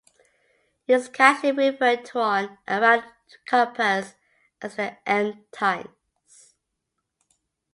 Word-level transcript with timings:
It 0.87 0.93
is 0.95 1.09
casually 1.09 1.69
referred 1.69 2.05
to 2.05 2.19
on 2.21 2.57
and 2.65 2.83
around 2.83 3.03
campus 3.45 4.15
as 4.59 4.75
The 4.75 4.97
M-Times. 5.07 6.55